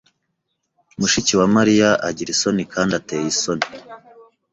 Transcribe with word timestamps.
Mushiki 0.99 1.33
wa 1.39 1.47
Mariya 1.55 1.89
agira 2.07 2.29
isoni 2.35 2.63
kandi 2.73 2.91
ateye 2.99 3.25
isoni. 3.33 3.65